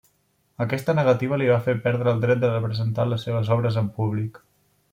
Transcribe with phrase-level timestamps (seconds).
[0.63, 4.43] Aquesta negativa li va fer perdre el dret de presentar les seves obres en públic.